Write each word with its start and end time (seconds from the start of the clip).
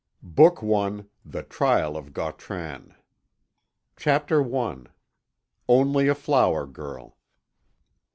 BOOK 0.23 0.63
I. 0.63 1.05
THE 1.23 1.43
TRIAL 1.43 1.95
OF 1.95 2.11
GAUTRAN. 2.11 2.95
CHAPTER 3.95 4.43
I 4.57 4.77
ONLY 5.67 6.07
A 6.07 6.15
FLOWER 6.15 6.65
GIRL. 6.65 7.15